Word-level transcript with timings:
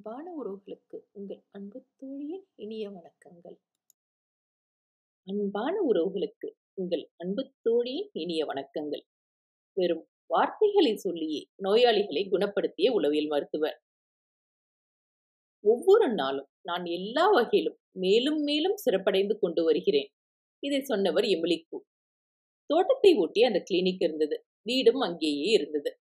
அன்பான 0.00 0.34
உறவுகளுக்கு 0.44 0.98
உங்கள் 1.12 1.42
அன்பு 1.50 1.84
தோழியின் 1.96 2.44
இனிய 2.54 2.90
வணக்கங்கள். 2.90 3.56
அன்பான 5.26 5.80
உறவுகளுக்கு 5.92 6.48
உங்கள் 6.74 7.10
அன்பு 7.16 7.52
தோழியின் 7.62 8.08
இனிய 8.12 8.46
வணக்கங்கள். 8.46 9.02
வெறும் 9.72 10.08
வார்த்தைகளை 10.26 10.96
சொல்லியே 10.96 11.46
நோயாளிகளை 11.62 12.22
குணப்படுத்திய 12.28 12.92
உளவியல் 12.92 13.26
மருத்துவர். 13.26 13.82
ஒவ்வொரு 15.60 16.14
நாளும் 16.14 16.48
நான் 16.62 16.84
எல்லா 16.84 17.30
வகையிலும் 17.30 17.78
மேலும் 17.90 18.40
மேலும் 18.42 18.76
சிறப்படைந்து 18.76 19.38
கொண்டு 19.38 19.64
வருகிறேன். 19.64 20.10
இதை 20.58 20.80
சொன்னவர் 20.80 21.24
எமிலிக்கு 21.24 21.78
தோட்டத்தை 22.66 23.14
ஒட்டி 23.14 23.42
அந்த 23.42 23.62
கிளினிக் 23.70 24.02
இருந்தது. 24.02 24.44
வீடும் 24.62 25.00
அங்கேயே 25.00 25.50
இருந்தது. 25.50 25.98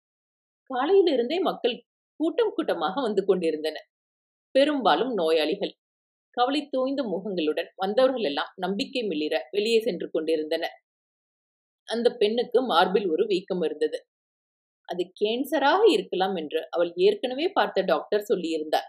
காலையிலிருந்தே 0.69 1.39
மக்கள் 1.39 1.86
கூட்டம் 2.19 2.53
கூட்டமாக 2.53 2.95
வந்து 3.01 3.23
கொண்டிருந்தன. 3.25 3.77
பெரும்பாலும் 4.55 5.13
நோயாளிகள். 5.15 5.73
கவலை 6.37 6.61
தூய்ந்த 6.69 7.01
முகங்களுடன் 7.09 7.69
வந்தவர்கள் 7.77 8.27
எல்லாம் 8.31 8.51
நம்பிக்கை 8.57 9.03
மிளிர 9.07 9.35
வெளியே 9.51 9.79
சென்று 9.81 10.07
கொண்டிருந்தனர் 10.09 10.77
அந்த 11.87 12.07
பெண்ணுக்கு 12.19 12.59
மார்பில் 12.67 13.07
ஒரு 13.09 13.23
வீக்கம் 13.27 13.63
இருந்தது. 13.63 13.97
அது 14.89 15.03
கேன்சராக 15.19 15.81
இருக்கலாம் 15.95 16.35
என்று 16.35 16.61
அவள் 16.71 16.91
ஏற்கனவே 17.05 17.47
பார்த்த 17.53 17.83
டாக்டர் 17.83 18.27
சொல்லியிருந்தார். 18.29 18.87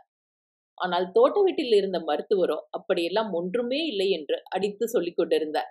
ஆனால் 0.78 1.06
தோட்ட 1.12 1.36
வீட்டில் 1.42 1.76
இருந்த 1.78 1.98
மருத்துவரோ 2.08 2.58
அப்படியெல்லாம் 2.70 3.30
ஒன்றுமே 3.34 3.80
இல்லை 3.86 4.08
என்று 4.10 4.36
அடித்து 4.50 4.84
சொல்லிக் 4.88 5.18
கொண்டிருந்தார். 5.18 5.70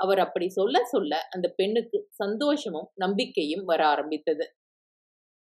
அவர் 0.00 0.20
அப்படி 0.20 0.46
சொல்ல 0.50 0.76
சொல்ல 0.86 1.14
அந்த 1.30 1.46
பெண்ணுக்கு 1.58 1.98
சந்தோஷமும் 2.20 2.88
நம்பிக்கையும் 2.96 3.64
வர 3.64 3.80
ஆரம்பித்தது. 3.86 4.44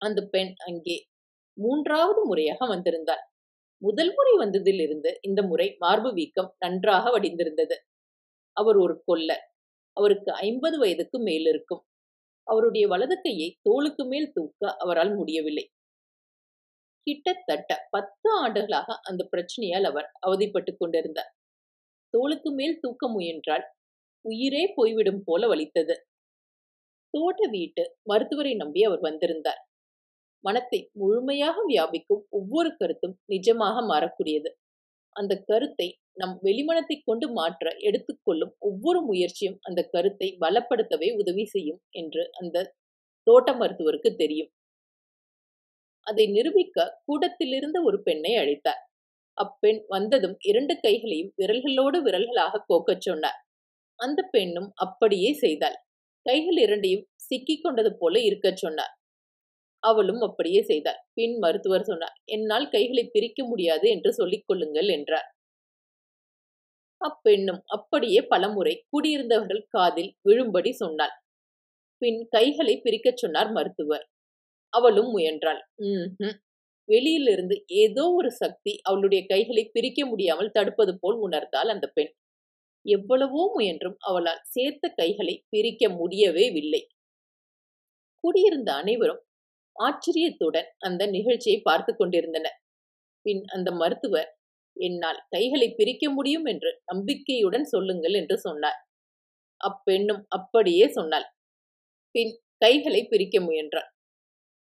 அந்த 0.00 0.20
பெண் 0.30 0.52
அங்கே 0.66 0.96
மூன்றாவது 1.58 2.22
முறையாக 2.24 2.66
வந்திருந்தார் 2.66 3.24
முதல் 3.82 4.12
முறை 4.14 4.34
வந்ததிலிருந்து 4.38 5.10
இந்த 5.20 5.40
முறை 5.42 5.66
மார்பு 5.78 6.10
வீக்கம் 6.12 6.50
நன்றாக 6.58 7.10
வடிந்திருந்தது. 7.10 7.76
அவர் 8.56 8.76
ஒரு 8.76 8.94
கொல்லர். 9.06 9.44
அவருக்கு 9.96 10.30
ஐம்பது 10.42 10.78
வயதுக்கு 10.78 11.18
மேல் 11.20 11.46
இருக்கும். 11.46 11.82
அவருடைய 12.46 12.86
வலது 12.88 13.16
கையை 13.20 13.48
தோளுக்கு 13.62 14.04
மேல் 14.06 14.32
தூக்க 14.32 14.76
அவரால் 14.76 15.12
முடியவில்லை. 15.14 15.66
கிட்டத்தட்ட 17.06 17.72
பத்து 17.90 18.28
ஆண்டுகளாக 18.38 18.96
அந்த 19.02 19.22
பிரச்சனையால் 19.32 19.84
அவர் 19.84 20.08
அவதிப்பட்டு 20.20 20.72
கொண்டிருந்தார். 20.76 21.30
தோளுக்கு 22.14 22.50
மேல் 22.52 22.80
தூக்க 22.80 23.08
முயன்றால் 23.08 23.64
உயிரே 24.24 24.64
போய்விடும் 24.76 25.22
போல 25.24 25.48
வலித்தது. 25.48 25.96
தோட்ட 27.14 27.46
வீட்டு 27.48 27.82
மருத்துவரை 28.02 28.52
நம்பி 28.54 28.80
அவர் 28.84 29.00
வந்திருந்தார். 29.00 29.60
மனத்தை 30.44 30.80
முழுமையாக 31.00 31.56
வியாபிக்கும் 31.70 32.22
ஒவ்வொரு 32.30 32.70
கருத்தும் 32.76 33.16
நிஜமாக 33.32 33.76
மாறக்கூடியது. 33.90 34.50
அந்த 35.16 35.32
கருத்தை 35.50 35.88
நம் 36.14 36.34
வெளிமனத்தை 36.42 36.96
கொண்டு 37.00 37.26
மாற்ற 37.30 37.66
எடுத்துக்கொள்ளும் 37.80 38.52
ஒவ்வொரு 38.60 39.00
முயற்சியும் 39.02 39.58
அந்த 39.60 39.80
கருத்தை 39.94 40.28
பலப்படுத்தவே 40.40 41.08
உதவி 41.22 41.44
செய்யும் 41.46 41.80
என்று 41.92 42.24
அந்த 42.40 42.66
தோட்ட 43.26 43.50
மருத்துவருக்கு 43.54 44.10
தெரியும். 44.14 44.50
அதை 46.06 46.24
நிரூபிக்க 46.28 46.78
கூடத்திலிருந்த 47.06 47.78
ஒரு 47.82 47.98
பெண்ணை 48.02 48.32
அழைத்தார். 48.36 48.82
அப்பெண் 49.38 49.80
வந்ததும் 49.88 50.36
இரண்டு 50.42 50.74
கைகளையும் 50.80 51.32
விரல்களோடு 51.40 51.98
விரல்களாக 52.06 52.62
கோக்கச் 52.66 53.04
சொன்னார். 53.08 53.38
அந்த 53.98 54.20
பெண்ணும் 54.34 54.70
அப்படியே 54.76 55.30
செய்தாள். 55.34 55.76
கைகள் 56.26 56.58
இரண்டையும் 56.58 57.06
சிக்கிக் 57.28 57.62
கொண்டது 57.64 57.90
போல 57.96 58.14
இருக்கச் 58.20 58.60
சொன்னார். 58.64 58.92
அவளும் 59.82 60.22
அப்படியே 60.26 60.60
செய்தார் 60.62 61.00
பின் 61.14 61.36
மருத்துவர் 61.38 61.88
சொன்னார் 61.90 62.16
என்னால் 62.28 62.68
கைகளை 62.70 63.04
பிரிக்க 63.08 63.44
முடியாது 63.44 63.86
என்று 63.94 64.12
சொல்லிக் 64.12 64.46
கொள்ளுங்கள் 64.48 64.90
என்றார். 64.96 65.28
அப்பெண்ணும் 67.00 67.58
அப்படியே 67.74 68.20
பலமுறை 68.30 68.72
குடியிருந்தவர்கள் 68.86 69.62
காதில் 69.68 70.10
விழும்படி 70.24 70.70
சொன்னாள். 70.74 71.14
பின் 72.02 72.20
கைகளை 72.30 72.74
பிரிக்கச் 72.78 73.20
சொன்னார் 73.22 73.50
மருத்துவர். 73.52 74.04
அவளும் 74.72 75.10
முயன்றாள். 75.14 75.60
உம் 75.84 76.36
வெளியிலிருந்து 76.88 77.56
ஏதோ 77.82 78.04
ஒரு 78.18 78.30
சக்தி 78.38 78.72
அவளுடைய 78.84 79.22
கைகளை 79.26 79.64
பிரிக்க 79.74 80.00
முடியாமல் 80.06 80.54
தடுப்பது 80.56 80.94
போல் 80.98 81.18
உணர்ந்தாள் 81.26 81.72
அந்த 81.74 81.86
பெண். 81.96 82.12
எவ்வளவோ 82.86 83.42
முயன்றும் 83.54 83.98
அவளால் 84.08 84.44
சேர்த்த 84.54 84.92
கைகளை 84.96 85.36
பிரிக்க 85.50 85.84
முடியவே 85.96 86.46
இல்லை 86.60 86.82
குடியிருந்த 88.24 88.70
அனைவரும் 88.74 89.20
ஆச்சரியத்துடன் 89.80 90.68
அந்த 90.80 91.02
நிகழ்ச்சியை 91.14 91.58
பார்த்து 91.62 91.92
கொண்டிருந்தனர் 91.94 92.58
பின் 93.26 93.42
அந்த 93.54 93.70
மருத்துவர் 93.80 94.30
என்னால் 94.76 95.20
கைகளை 95.30 95.68
பிரிக்க 95.72 96.04
முடியும் 96.10 96.46
என்று 96.46 96.70
நம்பிக்கையுடன் 96.84 97.66
சொல்லுங்கள் 97.66 98.16
என்று 98.20 98.36
சொன்னார். 98.38 98.78
அப்பெண்ணும் 99.60 100.22
அப்படியே 100.30 100.86
சொன்னாள். 100.90 101.26
பின் 102.14 102.32
கைகளை 102.62 103.00
பிரிக்க 103.06 103.36
முயன்றாள். 103.40 103.88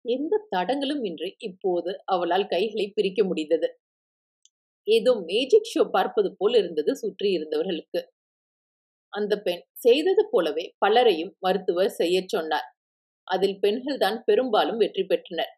எந்த 0.04 0.40
தடங்களும் 0.50 1.02
இன்றி 1.04 1.30
இப்போது 1.40 1.90
அவளால் 2.06 2.46
கைகளை 2.46 2.86
பிரிக்க 2.90 3.20
முடிந்தது. 3.24 3.68
ஏதோ 4.88 5.12
மேஜிக் 5.24 5.70
ஷோ 5.70 5.82
பார்ப்பது 5.90 6.30
போல் 6.36 6.56
இருந்தது 6.56 6.92
சுற்றி 6.96 7.28
இருந்தவர்களுக்கு. 7.32 8.00
அந்த 9.12 9.32
பெண் 9.40 9.62
செய்தது 9.84 10.22
போலவே 10.30 10.64
பலரையும் 10.78 11.32
மருத்துவர் 11.38 11.96
செய்யச் 11.98 12.32
சொன்னார். 12.34 12.68
அதில் 13.30 13.58
பெண்கள் 13.58 13.98
தான் 13.98 14.18
பெரும்பாலும் 14.24 14.78
வெற்றி 14.78 15.04
பெற்றனர். 15.04 15.52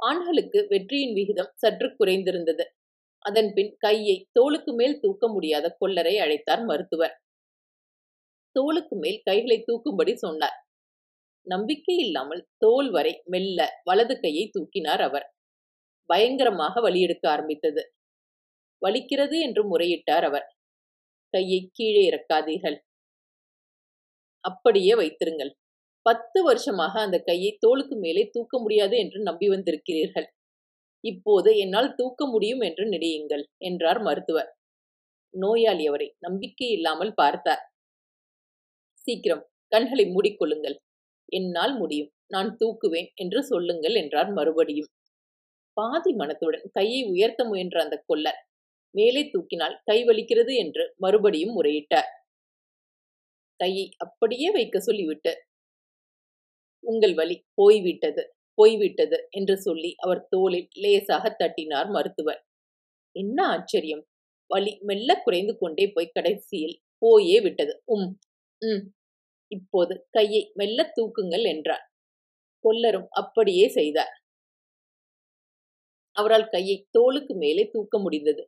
ஆண்களுக்கு 0.00 0.60
வெற்றியின் 0.70 1.14
விகிதம் 1.18 1.52
சற்று 1.54 1.88
குறைந்திருந்தது. 1.98 2.64
அதன் 3.24 3.50
பின் 3.52 3.72
கையை 3.78 4.16
தோளுக்கு 4.32 4.72
மேல் 4.74 5.00
தூக்க 5.00 5.24
முடியாத 5.28 5.66
கொள்ளரை 5.80 6.14
அழைத்தார் 6.24 6.62
மருத்துவர். 6.64 7.14
தோளுக்கு 8.56 8.94
மேல் 8.96 9.20
கைகளை 9.24 9.58
தூக்கும்படி 9.66 10.12
சொன்னார். 10.16 10.56
நம்பிக்கை 11.46 11.96
இல்லாமல் 11.96 12.42
தோல் 12.58 12.90
வரை 12.90 13.12
மெல்ல 13.26 13.58
வலது 13.84 14.14
கையை 14.20 14.44
தூக்கினார் 14.50 15.02
அவர். 15.08 15.26
பயங்கரமாக 16.10 16.80
வலியெடுக்க 16.80 17.24
ஆரம்பித்தது. 17.28 17.82
வலிக்கிறது 18.82 19.36
என்று 19.46 19.62
முறையிட்டார் 19.72 20.26
அவர். 20.30 20.46
கையை 21.34 21.60
கீழே 21.72 22.02
இறக்காதீர்கள். 22.10 22.78
அப்படியே 24.44 24.92
வைத்திருங்கள் 24.94 25.52
பத்து 26.10 26.38
வருஷமாக 26.42 26.94
அந்த 27.00 27.16
கையை 27.20 27.50
தோளுக்கு 27.60 27.96
மேலே 27.96 28.22
தூக்க 28.30 28.54
முடியாது 28.58 28.94
என்று 28.98 29.18
நம்பி 29.20 29.48
வந்திருக்கிறீர்கள். 29.48 30.26
இப்போது 31.04 31.50
என்னால் 31.56 31.94
தூக்க 31.94 32.26
முடியும் 32.26 32.60
என்று 32.60 32.84
நினையுங்கள் 32.88 33.44
என்றார் 33.58 34.00
மருத்துவர். 34.02 34.48
நோயாளி 35.34 35.84
அவரை 35.86 36.08
நம்பிக்கை 36.18 36.68
இல்லாமல் 36.68 37.12
பார்த்தார். 37.14 37.62
சீக்கிரம் 39.04 39.44
கண்களை 39.72 40.04
மூடிக்கொள்ளுங்கள். 40.06 40.76
என்னால் 41.28 41.74
முடியும். 41.76 42.10
நான் 42.26 42.50
தூக்குவேன் 42.60 43.08
என்று 43.14 43.40
சொல்லுங்கள் 43.42 43.94
என்றார் 43.94 44.30
மறுபடியும். 44.32 44.90
பாதி 45.76 46.12
மனத்துடன் 46.12 46.64
கையை 46.72 47.00
உயர்த்த 47.04 47.44
முயன்ற 47.44 47.76
அந்த 47.84 47.96
கொல்லர் 48.06 48.40
மேலே 48.94 49.22
தூக்கினால் 49.34 49.76
கை 49.84 49.98
வலிக்கிறது 50.08 50.52
என்று 50.56 50.84
மறுபடியும் 50.96 51.54
முறையிட்டார். 51.58 52.10
கையை 53.60 53.86
அப்படியே 53.98 54.48
வைக்க 54.50 54.76
சொல்லிவிட்டு 54.80 55.32
உங்கள் 56.84 57.14
வலி 57.14 57.36
போய்விட்டது 57.54 58.22
போய்விட்டது 58.58 59.18
என்று 59.30 59.54
சொல்லி 59.58 59.90
அவர் 59.98 60.22
தோளில் 60.28 60.68
லேசாக 60.76 61.24
தட்டினார் 61.38 61.88
மருத்துவர். 61.90 62.40
என்ன 63.16 63.38
ஆச்சரியம்? 63.46 64.02
வலி 64.50 64.72
மெல்ல 64.82 65.10
குறைந்து 65.24 65.54
கொண்டே 65.58 65.86
போய் 65.92 66.14
கடைசியில் 66.14 66.76
போயே 67.02 67.38
விட்டது. 67.40 67.74
உம் 67.86 68.08
உம். 68.62 68.82
இப்போது 69.52 69.94
கையை 70.10 70.42
மெல்ல 70.54 70.80
தூக்குங்கள் 70.96 71.46
என்றார். 71.46 71.84
கொல்லரும் 72.64 73.08
அப்படியே 73.14 73.66
செய்தார். 73.70 74.14
அவரால் 76.16 76.46
கையை 76.48 76.76
தோளுக்கு 76.90 77.34
மேலே 77.34 77.64
தூக்க 77.70 77.98
முடிந்தது. 77.98 78.42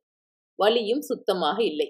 வலியும் 0.59 1.03
சுத்தமாக 1.03 1.59
இல்லை. 1.65 1.89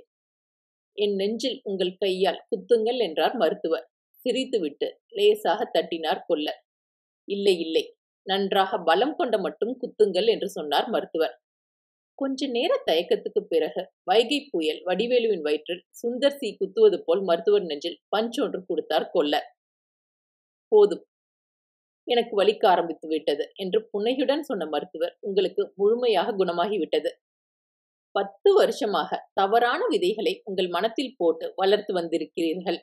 என் 0.98 1.14
நெஞ்சில் 1.14 1.58
உங்கள் 1.64 1.94
கையால் 1.96 2.42
குத்துங்கள் 2.50 3.00
என்றார் 3.00 3.34
மருத்துவர். 3.36 3.86
சிரித்துவிட்டு 4.24 4.88
லேசாக 5.10 5.60
தட்டினார் 5.74 6.24
கொல்லர். 6.28 6.60
இல்லை 7.28 7.56
இல்லை 7.64 7.84
நன்றாக 8.26 8.78
பலம் 8.88 9.16
கொண்ட 9.16 9.36
மட்டும் 9.38 9.72
குத்துங்கள் 9.82 10.28
என்று 10.34 10.48
சொன்னார் 10.48 10.88
மருத்துவர். 10.88 11.34
கொஞ்ச 12.18 12.46
நேர 12.48 12.72
தயக்கத்துக்கு 12.88 13.40
பிறகு 13.52 13.82
வைகை 14.10 14.38
புயல் 14.52 14.80
வடிவேலுவின் 14.88 15.44
வயிற்றில் 15.46 15.82
சுந்தர் 16.00 16.38
சி 16.40 16.48
குத்துவது 16.56 16.98
போல் 17.06 17.22
மருத்துவர் 17.30 17.68
நெஞ்சில் 17.70 18.00
பஞ்ச் 18.16 18.38
ஒன்று 18.44 18.60
கொடுத்தார் 18.66 19.10
கொல்லர். 19.14 19.48
போதும் 20.72 21.02
எனக்கு 22.06 22.34
வலிக்க 22.40 22.64
ஆரம்பித்து 22.68 23.06
விட்டது 23.08 23.44
என்று 23.56 23.78
புன்னையுடன் 23.92 24.42
சொன்ன 24.42 24.66
மருத்துவர் 24.66 25.14
உங்களுக்கு 25.20 25.62
முழுமையாக 25.76 26.34
குணமாகிவிட்டது 26.40 27.10
பத்து 28.14 28.50
வருஷமாக 28.52 29.10
தவறான 29.34 29.82
விதைகளை 29.92 30.32
உங்கள் 30.44 30.68
மனத்தில் 30.68 31.14
போட்டு 31.18 31.46
வளர்த்து 31.56 31.92
வந்திருக்கிறீர்கள். 31.98 32.78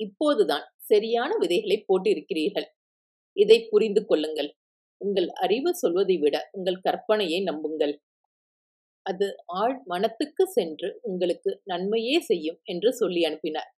இப்போதுதான் 0.00 0.64
சரியான 0.84 1.30
விதைகளை 1.38 1.78
போட்டிருக்கிறீர்கள். 1.88 2.68
இதை 3.36 3.58
புரிந்து 3.70 4.02
கொள்ளுங்கள். 4.06 4.50
உங்கள் 5.00 5.28
அறிவு 5.44 5.70
சொல்வதை 5.74 6.16
விட 6.18 6.36
உங்கள் 6.52 6.82
கற்பனையை 6.86 7.40
நம்புங்கள். 7.42 7.94
அது 9.06 9.26
ஆழ் 9.60 9.76
மனத்துக்கு 9.84 10.44
சென்று 10.48 10.88
உங்களுக்கு 11.02 11.50
நன்மையே 11.64 12.16
செய்யும் 12.20 12.58
என்று 12.64 12.90
சொல்லி 12.92 13.22
அனுப்பினார். 13.24 13.70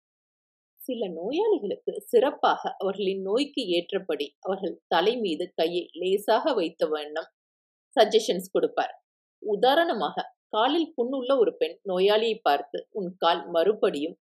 சில 0.81 1.07
நோயாளிகளுக்கு 1.09 1.93
சிறப்பாக 2.03 2.61
அவர்களின் 2.77 3.21
நோய்க்கு 3.21 3.61
ஏற்றபடி 3.77 4.27
அவர்கள் 4.39 4.75
தலை 4.87 5.13
மீது 5.17 5.45
கையை 5.55 5.83
லேசாக 6.01 6.53
வைத்த 6.53 6.87
வண்ணம் 6.87 7.29
சஜஷன்ஸ் 7.95 8.53
கொடுப்பார். 8.53 8.93
உதாரணமாக 9.43 10.25
காலில் 10.49 10.91
புண்ணுள்ள 10.97 11.31
ஒரு 11.39 11.51
பெண் 11.57 11.75
நோயாளியை 11.89 12.37
பார்த்து 12.41 12.77
உன் 12.91 13.11
கால் 13.17 13.43
மறுபடியும் 13.49 14.15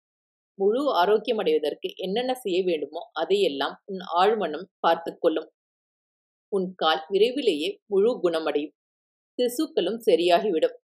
முழு 0.59 0.81
ஆரோக்கியம் 0.93 1.39
அடைவதற்கு 1.39 1.87
என்னென்ன 1.97 2.31
செய்ய 2.35 2.59
வேண்டுமோ 2.63 3.01
அதையெல்லாம் 3.13 3.75
உன் 3.85 4.01
ஆழ்மனம் 4.21 4.67
பார்த்து 4.79 5.11
கொள்ளும். 5.17 5.49
உன் 6.51 6.67
கால் 6.75 7.03
விரைவிலேயே 7.09 7.69
முழு 7.85 8.11
குணமடையும். 8.19 8.73
திசுக்களும் 9.39 9.99
சரியாகிவிடும். 10.05 10.75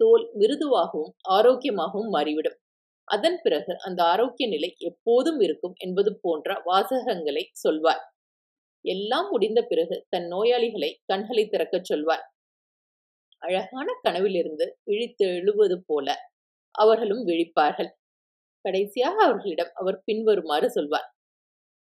தோல் 0.00 0.24
மிருதுவாகவும் 0.34 1.12
ஆரோக்கியமாகவும் 1.30 2.10
மாறிவிடும். 2.10 2.58
அதன் 3.08 3.38
பிறகு 3.42 3.72
அந்த 3.78 4.00
ஆரோக்கிய 4.04 4.46
நிலை 4.48 4.70
எப்போதும் 4.90 5.40
இருக்கும் 5.40 5.76
என்பது 5.78 6.10
போன்ற 6.20 6.48
வாசகங்களை 6.66 7.44
சொல்வார் 7.64 8.02
எல்லாம் 8.84 9.28
முடிந்த 9.30 9.60
பிறகு 9.62 9.96
தன் 10.08 10.28
நோயாளிகளை 10.32 10.90
கண்களை 11.06 11.44
திறக்கச் 11.48 11.88
சொல்வார் 11.90 12.24
அழகான 13.42 13.88
கனவிலிருந்து 14.02 14.66
இழித்து 14.84 15.26
எழுவது 15.36 15.76
போல 15.86 16.08
அவர்களும் 16.74 17.22
விழிப்பார்கள். 17.26 17.90
கடைசியாக 18.64 19.16
அவர்களிடம் 19.26 19.72
அவர் 19.74 19.98
பின்வருமாறு 20.04 20.68
சொல்வார் 20.70 21.08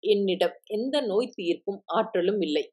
என்னிடம் 0.05 0.56
எந்த 0.69 0.96
நோய் 1.02 1.34
தீர்க்கும் 1.34 1.81
ஆற்றலும் 1.96 2.40
இல்லை. 2.40 2.64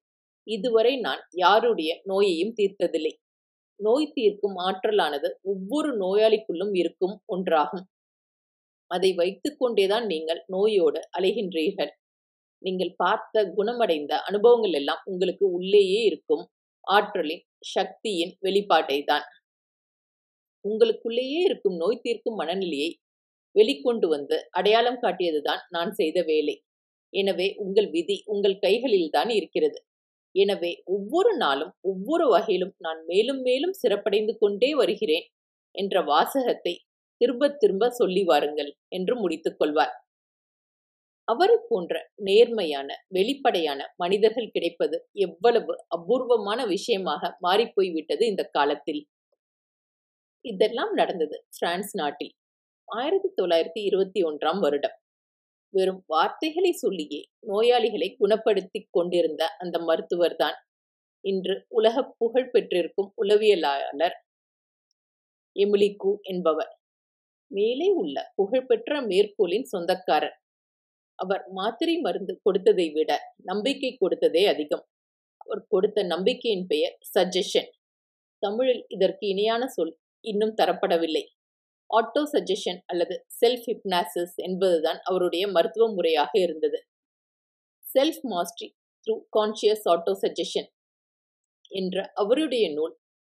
இதுவரை 0.47 0.93
நான் 0.97 1.21
யாருடைய 1.35 1.91
நோயையும் 2.03 2.53
தீர்த்ததில்லை. 2.59 3.13
நோய் 3.79 4.13
தீர்க்கும் 4.13 4.57
ஆற்றலானது 4.67 5.29
ஒவ்வொரு 5.43 5.89
நோயாளிக்குள்ளும் 5.97 6.73
இருக்கும் 6.73 7.15
ஒன்றாகும். 7.35 7.85
அதை 8.91 9.09
வைத்துக் 9.13 9.59
கொண்டேதான் 9.59 10.05
நீங்கள் 10.05 10.41
நோயோடு 10.47 10.99
அலைகின்றீர்கள். 11.17 11.91
நீங்கள் 12.61 12.93
பார்த்த 12.95 13.43
குணமடைந்த 13.57 14.13
அனுபவங்கள் 14.29 14.75
எல்லாம் 14.81 15.01
உங்களுக்கு 15.05 15.45
உள்ளேயே 15.57 15.99
இருக்கும். 16.03 16.45
ஆற்றலின் 16.87 17.43
சக்தியின் 17.75 18.33
வெளிப்பாட்டை 18.45 18.99
தான் 19.11 19.25
உங்களுக்குள்ளேயே 20.65 21.41
இருக்கும் 21.47 21.75
நோய் 21.75 22.03
தீர்க்கும் 22.05 22.39
மனநிலையை 22.41 22.89
வெளிக்கொண்டு 23.57 24.07
வந்து 24.15 24.37
அடையாளம் 24.59 25.01
காட்டியதுதான் 25.03 25.61
நான் 25.75 25.91
செய்த 25.99 26.17
வேலை. 26.31 26.55
எனவே 27.13 27.47
உங்கள் 27.63 27.89
விதி 27.95 28.17
உங்கள் 28.33 28.57
கைகளில்தான் 28.65 29.31
இருக்கிறது. 29.37 29.79
எனவே 30.35 30.71
ஒவ்வொரு 30.95 31.31
நாளும் 31.43 31.71
ஒவ்வொரு 31.91 32.25
வகையிலும் 32.33 32.73
நான் 32.85 32.99
மேலும் 33.11 33.41
மேலும் 33.47 33.77
சிறப்படைந்து 33.81 34.33
கொண்டே 34.41 34.71
வருகிறேன் 34.81 35.27
என்ற 35.75 36.01
வாசகத்தை 36.11 36.73
திரும்ப 37.21 37.49
திரும்ப 37.61 37.89
சொல்லி 37.99 38.23
வாருங்கள் 38.23 38.71
என்று 38.89 39.13
முடித்துக் 39.21 39.59
கொள்வார். 39.59 39.93
அவரை 41.27 41.55
போன்ற 41.69 41.93
நேர்மையான 42.27 42.89
வெளிப்படையான 43.17 43.79
மனிதர்கள் 44.01 44.53
கிடைப்பது 44.55 44.97
எவ்வளவு 45.25 45.73
அபூர்வமான 45.95 46.59
விஷயமாக 46.73 47.31
மாறிப்போய்விட்டது 47.45 48.23
இந்த 48.31 48.43
காலத்தில். 48.57 49.01
இதெல்லாம் 50.45 50.93
நடந்தது 50.99 51.37
பிரான்ஸ் 51.57 51.93
நாட்டில். 52.01 52.33
ஆயிரத்தி 52.87 53.29
தொள்ளாயிரத்தி 53.41 53.81
இருபத்தி 53.83 54.23
ஒன்றாம் 54.23 54.59
வருடம். 54.59 54.95
வெறும் 55.69 56.03
வார்த்தைகளை 56.05 56.71
சொல்லியே 56.71 57.21
நோயாளிகளை 57.47 58.15
குணப்படுத்தி 58.19 58.79
கொண்டிருந்த 58.89 59.43
அந்த 59.57 59.79
மருத்துவர் 59.79 60.35
தான் 60.35 60.57
இன்று 61.21 61.65
உலக 61.67 62.03
புகழ் 62.17 62.49
பெற்றிருக்கும் 62.49 63.13
உளவியலாளர் 63.15 64.15
எமிலிகு 65.55 66.11
என்பவர். 66.21 66.71
மேலே 67.47 67.89
உள்ள 67.89 68.33
புகழ்பெற்ற 68.35 69.01
மேற்கோளின் 69.01 69.67
சொந்தக்காரர். 69.73 70.37
அவர் 71.15 71.43
மாத்திரை 71.51 71.97
மருந்து 71.97 72.39
கொடுத்ததை 72.43 72.89
விட 72.89 73.11
நம்பிக்கை 73.43 73.97
கொடுத்ததே 73.97 74.43
அதிகம். 74.47 74.85
அவர் 75.37 75.67
கொடுத்த 75.67 76.03
நம்பிக்கையின் 76.03 76.67
பெயர் 76.67 76.97
சஜஷன் 77.15 77.69
தமிழில் 78.43 78.83
இதற்கு 78.87 79.27
இணையான 79.27 79.67
சொல் 79.67 79.93
இன்னும் 80.21 80.55
தரப்படவில்லை. 80.55 81.23
ஆட்டோ 81.89 82.21
சஜஷன் 82.33 82.79
அல்லது 82.85 83.15
செல்ஃப் 83.41 83.67
ஹிப்னாசிஸ் 83.67 84.35
என்பதுதான் 84.35 84.99
அவருடைய 85.03 85.47
மருத்துவ 85.47 85.87
முறையாக 85.93 86.31
இருந்தது. 86.39 86.79
Self 87.85 88.23
mastery 88.29 88.67
through 89.07 89.15
conscious 89.37 89.85
auto 89.89 90.13
suggestion 90.23 90.69
என்ற 91.71 92.11
அவருடைய 92.13 92.65
நூல் 92.73 92.93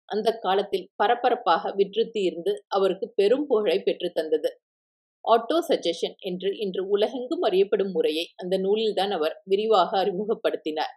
அந்த 0.09 0.29
காலத்தில் 0.37 0.89
பரபரப்பாக 0.95 1.71
விற்று 1.71 2.03
இருந்து 2.21 2.53
அவருக்கு 2.67 3.07
பெரும் 3.15 3.45
புகழை 3.47 3.77
பெற்றுத்தந்தது 3.79 4.49
ஆட்டோ 5.25 5.57
சஜஷன் 5.69 6.15
என்று 6.21 6.49
இன்று 6.57 6.83
உலகெங்கும் 6.87 7.41
அறியப்படும் 7.41 7.91
முறையை 7.91 8.25
அந்த 8.35 8.57
நூலில்தான் 8.57 9.11
அவர் 9.11 9.35
விரிவாக 9.43 9.91
அறிமுகப்படுத்தினார் 10.03 10.95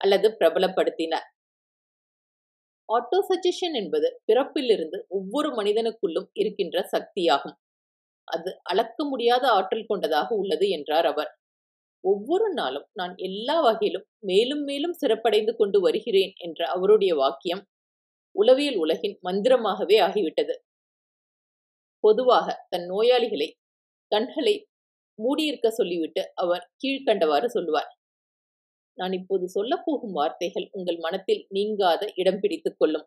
அல்லது 0.00 0.28
பிரபலப்படுத்தினார். 0.40 1.28
ஆட்டோ 2.88 3.18
சஜஷன் 3.28 3.74
என்பது 3.74 4.08
பிறப்பிலிருந்து 4.26 4.98
ஒவ்வொரு 5.08 5.48
மனிதனுக்குள்ளும் 5.50 6.28
இருக்கின்ற 6.34 6.76
சக்தியாகும். 6.92 7.56
அது 8.28 8.50
அளக்க 8.62 9.04
முடியாத 9.04 9.44
ஆற்றல் 9.50 9.86
கொண்டதாக 9.86 10.28
உள்ளது 10.34 10.66
என்றார் 10.68 11.06
அவர். 11.06 11.30
ஒவ்வொரு 12.04 12.48
நாளும் 12.54 12.86
நான் 12.92 13.14
எல்லா 13.18 13.56
வகையிலும் 13.60 14.06
மேலும் 14.20 14.64
மேலும் 14.64 14.98
சிறப்படைந்து 15.02 15.52
கொண்டு 15.56 15.78
வருகிறேன் 15.80 16.32
என்ற 16.38 16.60
அவருடைய 16.66 17.12
வாக்கியம் 17.14 17.62
உளவியல் 18.36 18.78
உலகின் 18.84 19.16
மந்திரமாகவே 19.22 19.98
ஆகிவிட்டது. 20.08 20.54
பொதுவாக 22.04 22.46
தன் 22.68 22.86
நோயாளிகளை 22.90 23.48
கண்களை 24.12 24.54
மூடியிருக்க 25.18 25.68
சொல்லிவிட்டு 25.70 26.22
அவர் 26.34 26.64
கீழ்கண்டவாறு 26.80 27.46
சொல்லுவார். 27.46 27.90
நான் 28.98 29.12
இப்போது 29.12 29.44
சொல்லப்போகும் 29.54 30.12
வார்த்தைகள் 30.12 30.66
உங்கள் 30.70 30.98
மனத்தில் 30.98 31.42
நீங்காத 31.48 32.02
இடம் 32.14 32.40
பிடித்துக் 32.40 32.78
கொள்ளும். 32.78 33.06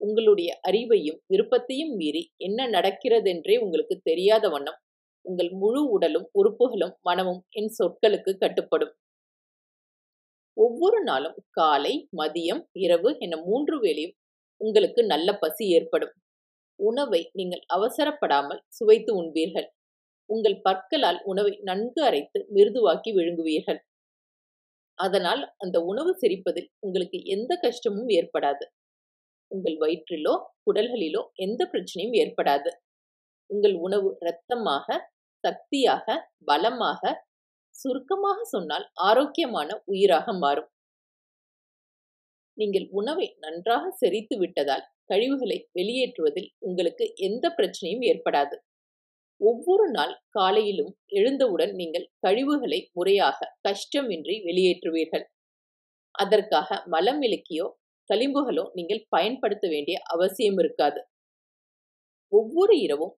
உங்களுடைய 0.00 0.50
அறிவையும் 0.68 1.18
விருப்பத்தையும் 1.26 1.92
மீறி 1.94 2.22
என்ன 2.36 2.68
நடக்கிறதென்றே 2.68 3.56
உங்களுக்கு 3.58 3.96
தெரியாத 4.02 4.48
வண்ணம் 4.48 4.78
உங்கள் 5.24 5.50
முழு 5.52 5.82
உடலும் 5.90 6.26
உறுப்புகளும் 6.32 6.94
மனமும் 7.00 7.42
என் 7.50 7.72
சொற்களுக்கு 7.78 8.32
கட்டுப்படும். 8.38 8.92
ஒவ்வொரு 10.56 10.98
நாளும் 11.02 11.36
காலை 11.50 11.94
மதியம் 12.16 12.62
இரவு 12.72 13.10
என 13.18 13.36
மூன்று 13.36 13.76
வேளையும் 13.80 14.16
உங்களுக்கு 14.60 15.04
நல்ல 15.04 15.28
பசி 15.38 15.64
ஏற்படும். 15.68 16.12
உணவை 16.80 17.30
நீங்கள் 17.32 17.62
அவசரப்படாமல் 17.74 18.60
சுவைத்து 18.68 19.12
உண்பீர்கள். 19.22 19.68
உங்கள் 20.30 20.58
பற்களால் 20.60 21.20
உணவை 21.24 21.54
நன்கு 21.62 22.00
அரைத்து 22.04 22.38
மிருதுவாக்கி 22.54 23.10
விழுங்குவீர்கள். 23.14 23.80
அதனால் 24.98 25.42
அந்த 25.58 25.76
உணவு 25.82 26.12
செரிப்பதில் 26.14 26.68
உங்களுக்கு 26.80 27.18
எந்த 27.34 27.52
கஷ்டமும் 27.56 28.10
ஏற்படாது. 28.10 28.64
உங்கள் 29.50 29.76
வயிற்றிலோ 29.76 30.34
குடல்களிலோ 30.66 31.22
எந்த 31.36 31.62
பிரச்சனையும் 31.72 32.16
ஏற்படாது. 32.22 32.70
உங்கள் 33.50 33.76
உணவு 33.78 34.08
இரத்தமாக 34.20 34.86
சக்தியாக 35.44 36.06
பலமாக 36.44 37.12
சுருக்கமாக 37.76 38.38
சொன்னால் 38.44 38.86
ஆரோக்கியமான 39.08 39.68
உயிராக 39.84 40.32
மாறும். 40.34 40.68
நீங்கள் 42.58 42.86
உணவை 42.90 43.26
நன்றாக 43.38 43.84
செரித்து 44.00 44.34
விட்டதால் 44.38 44.84
கழிவுகளை 45.06 45.58
வெளியேற்றுவதில் 45.72 46.48
உங்களுக்கு 46.58 47.04
எந்த 47.28 47.44
பிரச்சனையும் 47.58 48.04
ஏற்படாது. 48.10 48.56
ஒவ்வொரு 49.42 49.86
நாள் 49.90 50.14
காலையிலும் 50.30 50.92
எழுந்தவுடன் 51.18 51.72
நீங்கள் 51.80 52.06
கழிவுகளை 52.26 52.80
முறையாக 52.92 53.48
கஷ்டமின்றி 53.68 54.36
வெளியேற்றுவீர்கள். 54.48 55.24
அதற்காக 56.14 56.68
மலம் 56.94 57.20
விளக்கியோ 57.22 57.66
களிம்புகளோ 58.10 58.64
நீங்கள் 58.74 59.02
பயன்படுத்த 59.08 59.66
வேண்டிய 59.68 59.96
அவசியம் 60.14 60.58
இருக்காது. 60.62 61.00
ஒவ்வொரு 62.32 62.74
இரவும் 62.86 63.14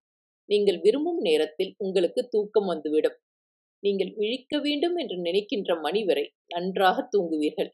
நீங்கள் 0.48 0.78
விரும்பும் 0.80 1.20
நேரத்தில் 1.28 1.72
உங்களுக்கு 1.78 2.20
தூக்கம் 2.28 2.68
வந்துவிடும். 2.72 3.16
நீங்கள் 3.82 4.12
விழிக்க 4.20 4.58
வேண்டும் 4.66 4.96
என்று 5.02 5.16
நினைக்கின்ற 5.26 5.70
மணி 5.86 6.02
வரை 6.04 6.24
நன்றாக 6.54 6.98
தூங்குவீர்கள். 7.12 7.70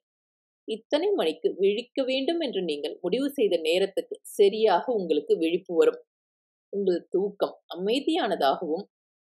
இத்தனை 0.69 1.09
மணிக்கு 1.21 1.49
விழிக்க 1.63 2.03
வேண்டும் 2.11 2.41
என்று 2.47 2.61
நீங்கள் 2.63 2.97
முடிவு 3.01 3.29
செய்த 3.39 3.55
நேரத்துக்கு 3.69 4.17
சரியாக 4.39 4.85
உங்களுக்கு 4.93 5.35
விழிப்பு 5.43 5.73
வரும். 5.75 6.01
உங்கள் 6.73 7.07
தூக்கம் 7.09 7.55
அமைதியானதாகவும் 7.75 8.85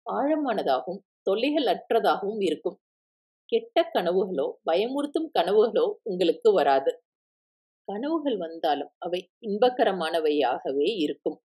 ஆழமானதாகவும் 0.06 1.02
தொல்லைகள் 1.22 1.68
அற்றதாகவும் 1.74 2.42
இருக்கும். 2.42 2.76
கெட்ட 3.52 3.90
கனவுகளோ 3.94 4.46
பயமுறுத்தும் 4.70 5.28
கனவுகளோ 5.38 5.86
உங்களுக்கு 6.02 6.52
வராது. 6.52 6.92
கனவுகள் 7.88 8.36
வந்தாலும் 8.36 8.92
அவை 8.98 9.20
இன்பகரமானவையாகவே 9.40 10.88
இருக்கும். 10.96 11.36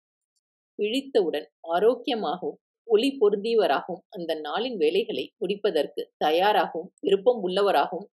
விழித்தவுடன் 0.79 1.47
ஆரோக்கியமாகவும் 1.69 2.59
ஒளி 2.89 3.09
பொருந்தியவராகவும் 3.21 4.05
அந்த 4.09 4.35
நாளின் 4.35 4.77
வேலைகளை 4.77 5.25
முடிப்பதற்கு 5.37 6.03
தயாராகவும் 6.17 6.91
விருப்பம் 7.01 7.41
உள்ளவராகவும் 7.43 8.09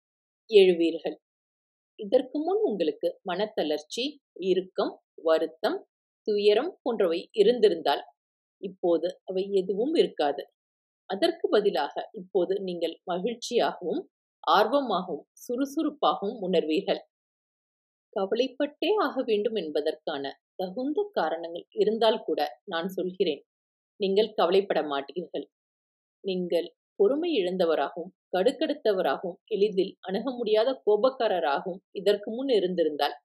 எழுவீர்கள். 0.50 1.16
இதற்கு 1.98 2.38
முன் 2.38 2.60
உங்களுக்கு 2.62 3.08
மனத்தளர்ச்சி 3.28 4.04
இறுக்கம் 4.40 4.92
வருத்தம் 5.22 5.78
துயரம் 6.26 6.72
போன்றவை 6.82 7.20
இருந்திருந்தால் 7.42 8.02
இப்போது 8.62 9.08
அவை 9.28 9.44
எதுவும் 9.60 9.94
இருக்காது. 10.02 10.42
அதற்கு 11.10 11.46
பதிலாக 11.48 11.94
இப்போது 12.20 12.54
நீங்கள் 12.68 12.94
மகிழ்ச்சியாகவும் 13.10 14.02
ஆர்வமாகவும் 14.56 15.26
சுறுசுறுப்பாகவும் 15.44 16.38
உணர்வீர்கள். 16.46 17.00
கவலைப்பட்டே 18.16 18.90
ஆக 19.06 19.22
வேண்டும் 19.22 19.56
என்பதற்கான 19.62 20.24
தகுந்த 20.56 21.00
காரணங்கள் 21.18 21.66
இருந்தால் 21.82 22.20
கூட 22.22 22.40
நான் 22.64 22.88
சொல்கிறேன் 22.88 23.42
நீங்கள் 24.00 24.30
கவலைப்பட 24.32 24.80
மாட்டீர்கள். 24.92 25.46
நீங்கள் 26.24 26.68
பொறுமை 26.98 27.30
இழந்தவராகவும் 27.40 28.12
கடுக்கடுத்தவராகவும் 28.34 29.38
எளிதில் 29.46 29.92
அணுக 30.00 30.26
முடியாத 30.38 30.70
கோபக்காரராகவும் 30.86 31.82
இதற்கு 31.92 32.28
முன் 32.30 32.52
இருந்திருந்தால் 32.58 33.16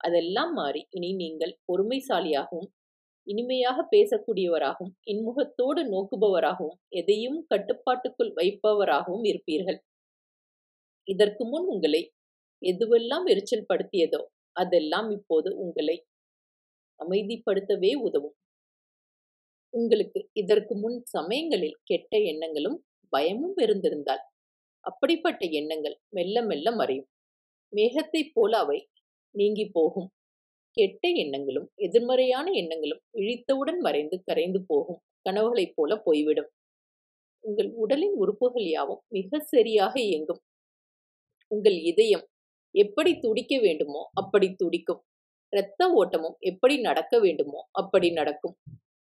அதெல்லாம் 0.00 0.52
மாறி 0.52 0.82
இனி 0.96 1.10
நீங்கள் 1.22 1.54
பொறுமைசாலியாகவும் 1.68 2.70
இனிமையாக 3.26 3.78
பேசக்கூடியவராகவும் 3.94 4.92
இன்முகத்தோடு 5.12 5.80
நோக்குபவராகவும் 5.94 6.78
எதையும் 7.00 7.38
கட்டுப்பாட்டுக்குள் 7.52 8.32
வைப்பவராகவும் 8.38 9.24
இருப்பீர்கள். 9.30 9.78
இதற்கு 11.08 11.42
முன் 11.44 11.66
உங்களை 11.74 12.02
எதுவெல்லாம் 12.62 13.26
எரிச்சல் 13.32 13.68
படுத்தியதோ 13.70 14.20
அதெல்லாம் 14.56 15.08
இப்போது 15.10 15.48
உங்களை 15.64 15.96
அமைதிப்படுத்தவே 17.00 17.92
உதவும். 18.06 18.36
உங்களுக்கு 19.74 20.20
இதற்கு 20.32 20.74
முன் 20.74 20.98
சமயங்களில் 21.14 21.78
கெட்ட 21.84 22.12
எண்ணங்களும் 22.32 22.78
பயமும் 23.12 23.58
இருந்திருந்தால் 23.64 24.22
அப்படிப்பட்ட 24.84 25.42
எண்ணங்கள் 25.58 25.96
மெல்ல 26.16 26.42
மெல்ல 26.42 26.70
மறையும். 26.80 27.08
மேகத்தைப் 27.72 28.32
போல 28.34 28.52
அவை 28.58 28.78
நீங்கி 29.34 29.64
போகும். 29.70 30.08
கெட்ட 30.76 31.04
எண்ணங்களும் 31.22 31.68
எதிர்மறையான 31.76 32.46
எண்ணங்களும் 32.52 33.02
இழித்தவுடன் 33.14 33.80
மறைந்து 33.80 34.16
கரைந்து 34.24 34.60
போகும். 34.66 35.00
கனவுகளைப் 35.26 35.74
போல 35.76 35.92
போய்விடும். 35.98 36.50
உங்கள் 37.44 37.70
உடலின் 37.74 38.16
உறுப்புகள் 38.16 38.68
யாவும் 38.68 39.02
மிக 39.08 39.40
சரியாக 39.52 39.94
இயங்கும். 40.00 40.40
உங்கள் 41.50 41.78
இதயம் 41.82 42.24
எப்படி 42.74 43.12
துடிக்க 43.18 43.54
வேண்டுமோ 43.58 44.02
அப்படி 44.12 44.48
துடிக்கும். 44.54 45.00
இரத்த 45.52 45.82
ஓட்டமும் 45.92 46.36
எப்படி 46.40 46.74
நடக்க 46.80 47.14
வேண்டுமோ 47.18 47.60
அப்படி 47.72 48.08
நடக்கும். 48.10 48.56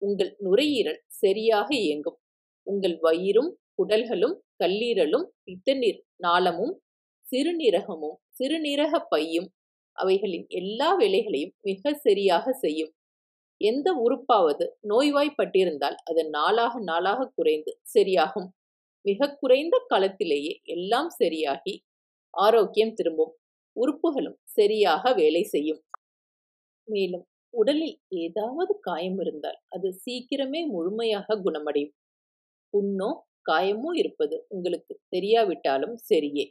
உங்கள் 0.02 0.32
நுரையீரல் 0.40 1.02
சரியாக 1.22 1.70
இயங்கும். 1.76 2.18
உங்கள் 2.68 2.98
வயிறும் 3.00 3.52
குடல்களும் 3.78 4.36
கல்லீரலும் 4.64 5.26
பித்தநீர் 5.46 6.00
நாளமும் 6.18 6.74
சிறுநீரகமும் 7.26 8.18
சிறுநீரக 8.40 8.94
பையும் 9.10 9.48
அவைகளின் 9.98 10.48
எல்லா 10.60 10.90
வேலைகளையும் 10.96 11.54
மிக 11.62 11.94
சரியாக 12.00 12.54
செய்யும். 12.58 12.92
எந்த 13.62 13.90
உறுப்பாவது 14.04 14.66
நோய்வாய்ப்பட்டிருந்தால் 14.90 15.98
அது 16.10 16.24
நாளாக 16.30 16.74
நாளாக 16.84 17.30
குறைந்து 17.36 17.74
சரியாகும். 17.96 18.50
மிக 19.06 19.30
குறைந்த 19.40 19.76
காலத்திலேயே 19.90 20.54
எல்லாம் 20.76 21.12
சரியாகி 21.20 21.76
ஆரோக்கியம் 22.34 22.96
திரும்பும். 22.96 23.34
உறுப்புகளும் 23.76 24.40
சரியாக 24.58 25.14
வேலை 25.16 25.44
செய்யும். 25.48 25.82
மேலும் 26.88 27.24
உடலில் 27.54 27.94
ஏதாவது 28.24 28.74
காயம் 28.82 29.20
இருந்தால் 29.20 29.60
அது 29.70 29.88
சீக்கிரமே 30.04 30.62
முழுமையாக 30.68 31.38
குணமடையும். 31.46 31.94
புண்ணோ 32.74 33.12
காயமோ 33.50 33.92
இருப்பது 33.96 34.38
உங்களுக்கு 34.50 34.94
தெரியாவிட்டாலும் 35.12 35.98
சரியே. 36.10 36.46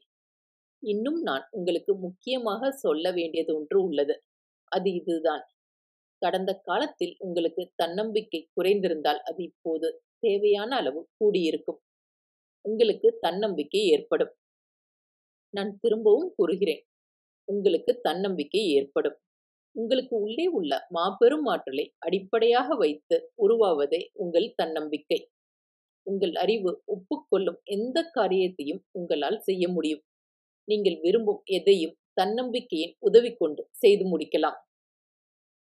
இன்னும் 0.87 1.19
நான் 1.23 1.45
உங்களுக்கு 1.51 1.93
முக்கியமாக 1.97 2.71
சொல்ல 2.77 3.11
வேண்டியது 3.13 3.53
ஒன்று 3.57 3.79
உள்ளது. 3.83 4.15
அது 4.73 4.91
இதுதான். 4.93 5.45
கடந்த 6.23 6.53
காலத்தில் 6.63 7.15
உங்களுக்கு 7.19 7.63
தன்னம்பிக்கை 7.77 8.41
குறைந்திருந்தால் 8.53 9.21
அது 9.23 9.43
இப்போது 9.43 9.89
தேவையான 10.21 10.71
அளவு 10.77 11.03
கூடியிருக்கும். 11.19 11.81
உங்களுக்கு 12.65 13.09
தன்னம்பிக்கை 13.21 13.83
ஏற்படும். 13.89 14.33
நான் 15.55 15.71
திரும்பவும் 15.81 16.31
கூறுகிறேன். 16.37 16.83
உங்களுக்கு 17.49 17.93
தன்னம்பிக்கை 18.01 18.63
ஏற்படும். 18.71 19.17
உங்களுக்கு 19.77 20.15
உள்ளே 20.17 20.47
உள்ள 20.49 20.73
மாபெரும் 20.91 21.47
ஆற்றலை 21.47 21.87
அடிப்படையாக 21.99 22.69
வைத்து 22.77 23.17
உருவாவதே 23.39 24.03
உங்கள் 24.15 24.49
தன்னம்பிக்கை. 24.55 25.21
உங்கள் 26.07 26.35
அறிவு 26.35 26.73
ஒப்புக்கொள்ளும் 26.87 27.61
எந்த 27.77 27.99
காரியத்தையும் 28.13 28.83
உங்களால் 28.93 29.41
செய்ய 29.41 29.65
முடியும். 29.69 30.05
நீங்கள் 30.69 30.99
விரும்பும் 31.05 31.43
எதையும் 31.59 31.97
தன்னம்பிக்கையின் 32.15 32.95
உதவி 33.01 33.31
கொண்டு 33.35 33.63
செய்து 33.83 34.05
முடிக்கலாம். 34.13 34.59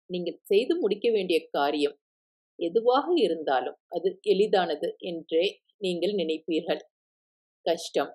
நீங்கள் 0.10 0.40
செய்து 0.44 0.74
முடிக்க 0.82 1.08
வேண்டிய 1.12 1.38
காரியம் 1.50 1.96
எதுவாக 2.60 3.08
இருந்தாலும் 3.26 3.78
அது 3.88 4.10
எளிதானது 4.34 4.88
என்றே 5.10 5.46
நீங்கள் 5.78 6.14
நினைப்பீர்கள். 6.14 6.82
கஷ்டம் 7.66 8.12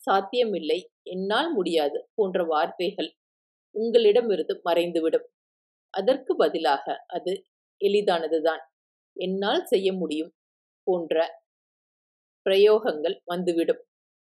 சாத்தியமில்லை 0.00 0.78
என்னால் 1.12 1.50
முடியாது 1.52 1.98
போன்ற 2.14 2.38
வார்த்தைகள் 2.44 3.10
உங்களிடமிருந்து 3.74 4.54
மறைந்துவிடும். 4.64 5.26
அதற்கு 5.94 6.32
பதிலாக 6.36 6.84
அது 7.16 7.32
எளிதானதுதான் 7.80 8.62
என்னால் 9.16 9.64
செய்ய 9.64 9.88
முடியும் 9.92 10.32
போன்ற 10.86 11.16
பிரயோகங்கள் 12.46 13.16
வந்துவிடும். 13.24 13.82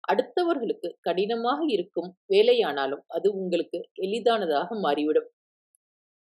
அடுத்தவர்களுக்கு 0.09 0.89
கடினமாக 1.01 1.61
இருக்கும் 1.67 2.11
வேலையானாலும் 2.29 3.05
அது 3.09 3.29
உங்களுக்கு 3.35 3.79
எளிதானதாக 4.03 4.79
மாறிவிடும். 4.81 5.29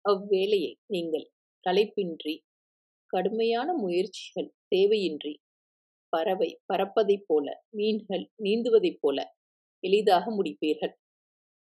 அவ்வேலையை 0.04 0.72
நீங்கள் 0.86 1.26
களைப்பின்றி 1.66 2.34
கடுமையான 3.10 3.68
முயற்சிகள் 3.74 4.50
தேவையின்றி 4.74 5.32
பறவை 6.12 6.50
பறப்பதைப் 6.72 7.26
போல 7.26 7.46
மீன்கள் 7.70 8.24
நீந்துவதைப் 8.44 9.00
போல 9.00 9.18
எளிதாக 9.84 10.26
முடிப்பீர்கள். 10.30 10.94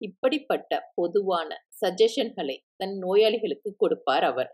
இப்படிப்பட்ட 0.02 0.72
பொதுவான 0.96 1.50
சஜஷன்களை 1.82 2.58
தன் 2.78 2.96
நோயாளிகளுக்கு 2.98 3.72
கொடுப்பார் 3.78 4.24
அவர். 4.24 4.52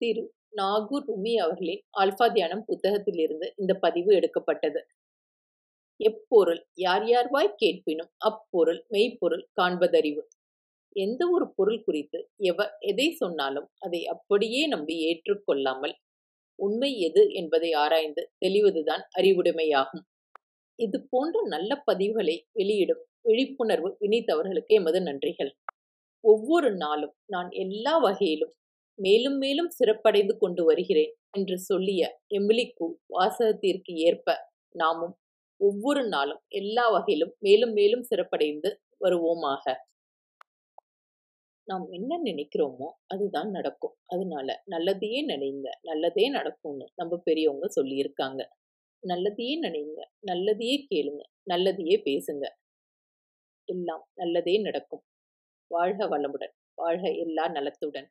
திரு. 0.00 0.22
நாகூர் 0.52 1.04
ருமி 1.06 1.32
அவர்களின் 1.36 1.82
ஆல்பா 2.00 2.26
தியானம் 2.32 2.64
புத்தகத்திலிருந்து 2.68 3.46
இந்த 3.56 3.72
பதிவு 3.76 4.10
எடுக்கப்பட்டது. 4.14 4.80
எப்பொருள் 6.00 6.60
யார் 6.76 7.06
யார்வாய் 7.08 7.56
கேட்பினும் 7.56 8.10
அப்பொருள் 8.20 8.80
மெய்ப்பொருள் 8.88 9.44
காண்பதறிவு. 9.60 10.22
எந்த 10.96 11.22
ஒரு 11.30 11.46
பொருள் 11.56 11.80
குறித்து 11.84 12.18
எவர் 12.42 12.72
எதை 12.90 13.08
சொன்னாலும் 13.12 13.68
அதை 13.78 14.00
அப்படியே 14.06 14.62
நம்பி 14.66 14.94
ஏற்றுக்கொள்ளாமல் 15.08 15.94
உண்மை 16.58 16.90
எது 17.00 17.22
என்பதை 17.32 17.70
ஆராய்ந்து 17.74 18.22
தெளிவதுதான் 18.44 19.04
அறிவுடைமையாகும். 19.18 20.04
இது 20.78 20.98
போன்ற 21.10 21.36
நல்ல 21.46 21.70
பதிவுகளை 21.86 22.36
வெளியிடும் 22.52 23.02
விழிப்புணர்வு 23.24 23.90
வினித்தவர்களுக்கு 24.02 24.72
எமது 24.74 25.00
நன்றிகள். 25.00 25.52
ஒவ்வொரு 26.24 26.70
நாளும் 26.76 27.14
நான் 27.26 27.50
எல்லா 27.64 27.94
வகையிலும் 27.98 28.54
மேலும் 28.98 29.38
மேலும் 29.38 29.70
சிறப்படைந்து 29.70 30.34
கொண்டு 30.36 30.62
வருகிறேன் 30.64 31.12
என்று 31.30 31.56
சொல்லிய 31.60 32.02
எமிலிக்கு 32.38 32.86
வாசகத்திற்கு 33.08 33.92
ஏற்ப 34.08 34.36
நாமும் 34.74 35.14
ஒவ்வொரு 35.60 36.02
நாளும் 36.08 36.42
எல்லா 36.54 36.84
வகையிலும் 36.90 37.34
மேலும் 37.38 37.72
மேலும் 37.72 38.08
சிறப்படைந்து 38.10 38.70
வருவோமாக. 39.00 39.64
நாம் 41.68 41.84
என்ன 41.90 42.12
நினைக்கிறோமோ 42.24 42.88
அதுதான் 43.06 43.50
நடக்கும். 43.50 43.94
அதனால 44.06 44.48
நல்லதையே 44.70 45.20
நினைங்க 45.26 45.66
நல்லதே 45.82 46.26
நடக்கும்னு 46.28 46.86
நம்ம 46.96 47.20
பெரியவங்க 47.24 47.68
சொல்லியிருக்காங்க. 47.76 48.40
நல்லதையே 49.02 49.56
நினைங்க 49.60 50.00
நல்லதையே 50.30 50.76
கேளுங்க 50.90 51.22
நல்லதையே 51.46 51.96
பேசுங்க. 52.04 52.44
எல்லாம் 53.68 54.04
நல்லதே 54.14 54.56
நடக்கும். 54.58 55.02
வாழ்க 55.70 56.06
வளமுடன் 56.08 56.54
வாழ்க 56.78 57.06
எல்லா 57.24 57.46
நலத்துடன். 57.48 58.10